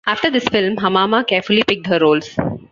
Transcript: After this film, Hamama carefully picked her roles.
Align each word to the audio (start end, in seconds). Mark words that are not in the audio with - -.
After 0.07 0.31
this 0.31 0.45
film, 0.45 0.77
Hamama 0.77 1.27
carefully 1.27 1.61
picked 1.61 1.85
her 1.85 1.99
roles. 1.99 2.35